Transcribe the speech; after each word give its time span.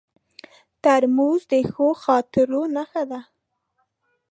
ترموز 0.83 1.41
د 1.51 1.53
ښو 1.71 1.87
خاطرو 2.03 2.61
نښه 2.75 3.03
ده. 3.11 3.19